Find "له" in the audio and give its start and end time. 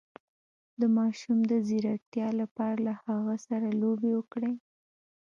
2.87-2.93